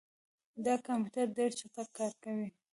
[0.65, 2.47] دا کمپیوټر ډېر چټک کار کوي.